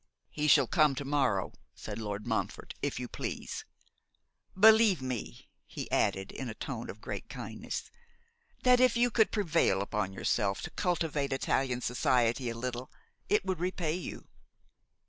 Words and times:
'He 0.31 0.47
shall 0.47 0.65
come 0.65 0.95
to 0.95 1.05
morrow,' 1.05 1.53
said 1.75 1.99
Lord 1.99 2.25
Montfort, 2.25 2.73
'if 2.81 2.99
you 2.99 3.07
please. 3.07 3.65
Believe 4.59 4.99
me,' 4.99 5.47
he 5.67 5.91
added, 5.91 6.31
in 6.31 6.49
a 6.49 6.55
tone 6.55 6.89
of 6.89 7.01
great 7.01 7.29
kindness, 7.29 7.91
'that 8.63 8.79
if 8.79 8.97
you 8.97 9.11
could 9.11 9.29
prevail 9.31 9.79
upon 9.79 10.11
yourself 10.11 10.63
to 10.63 10.71
cultivate 10.71 11.31
Italian 11.31 11.81
society 11.81 12.49
a 12.49 12.57
little, 12.57 12.89
it 13.29 13.45
would 13.45 13.59
repay 13.59 13.93
you. 13.93 14.27